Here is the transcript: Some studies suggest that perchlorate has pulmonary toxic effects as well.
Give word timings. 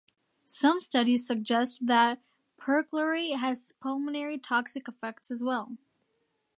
Some 0.47 0.81
studies 0.81 1.27
suggest 1.27 1.85
that 1.85 2.23
perchlorate 2.59 3.37
has 3.37 3.71
pulmonary 3.79 4.39
toxic 4.39 4.87
effects 4.87 5.29
as 5.29 5.43
well. 5.43 5.77